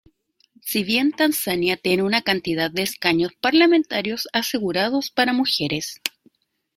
[0.63, 6.01] Si bien Tanzania tiene una cantidad de escaños parlamentarios asegurados para mujeres.